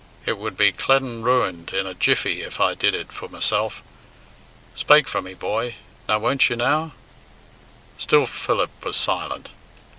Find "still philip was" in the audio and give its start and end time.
7.99-8.97